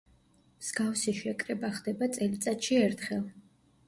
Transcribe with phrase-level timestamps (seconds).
[0.61, 3.21] მსგავსი შეკრება ხდება წელიწადში ერთხელ.